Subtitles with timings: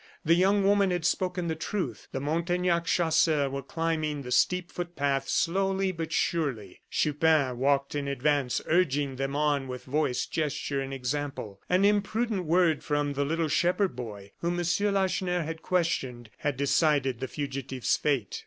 [0.25, 2.07] The young woman had spoken the truth.
[2.11, 6.81] The Montaignac chasseurs were climbing the steep foot path slowly, but surely.
[6.89, 11.61] Chupin walked in advance, urging them on with voice, gesture and example.
[11.69, 14.65] An imprudent word from the little shepherd boy, whom M.
[14.93, 18.39] Lacheneur had questioned, had decided the fugitive's fate.